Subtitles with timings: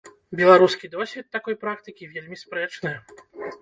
[0.39, 2.91] Беларускі досвед такой практыкі вельмі спрэчны.